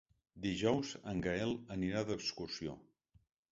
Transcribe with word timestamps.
Dijous 0.45 0.93
en 1.11 1.21
Gaël 1.27 1.53
anirà 1.77 2.03
d'excursió. 2.09 2.77